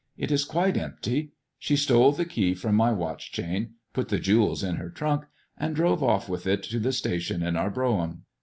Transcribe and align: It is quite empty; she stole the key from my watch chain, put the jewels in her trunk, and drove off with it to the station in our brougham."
It 0.17 0.31
is 0.31 0.45
quite 0.45 0.77
empty; 0.77 1.33
she 1.59 1.75
stole 1.75 2.11
the 2.11 2.25
key 2.25 2.55
from 2.55 2.73
my 2.73 2.91
watch 2.91 3.31
chain, 3.31 3.75
put 3.93 4.07
the 4.09 4.17
jewels 4.17 4.63
in 4.63 4.77
her 4.77 4.89
trunk, 4.89 5.25
and 5.59 5.75
drove 5.75 6.01
off 6.03 6.27
with 6.27 6.47
it 6.47 6.63
to 6.63 6.79
the 6.79 6.91
station 6.91 7.43
in 7.43 7.55
our 7.55 7.69
brougham." 7.69 8.23